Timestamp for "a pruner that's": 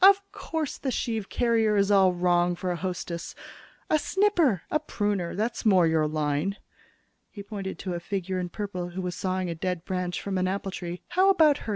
4.70-5.66